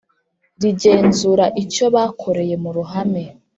[0.61, 3.23] rigenzura icyo bakoreye mu ruhame